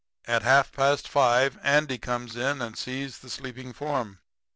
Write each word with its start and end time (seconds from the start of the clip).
"At 0.25 0.41
half 0.41 0.71
past 0.71 1.07
5 1.07 1.59
Andy 1.61 1.99
comes 1.99 2.35
in 2.35 2.59
and 2.59 2.75
sees 2.75 3.19
the 3.19 3.29
sleeping 3.29 3.71
form. 3.71 4.17